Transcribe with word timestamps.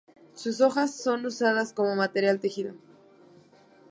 Sus 0.33 0.61
hojas 0.61 0.95
son 0.95 1.27
usadas 1.27 1.73
como 1.73 1.95
material 1.95 2.37
de 2.37 2.41
tejido. 2.41 2.73